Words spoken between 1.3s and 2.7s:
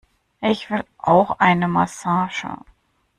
eine Massage!